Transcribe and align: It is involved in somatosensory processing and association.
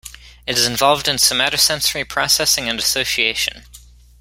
It 0.47 0.57
is 0.57 0.65
involved 0.65 1.07
in 1.07 1.17
somatosensory 1.17 2.09
processing 2.09 2.67
and 2.67 2.79
association. 2.79 3.65